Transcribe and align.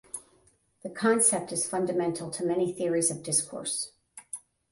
The 0.81 0.89
concept 0.89 1.51
is 1.51 1.69
fundamental 1.69 2.31
to 2.31 2.43
many 2.43 2.73
theories 2.73 3.11
of 3.11 3.21
discourse. 3.21 3.91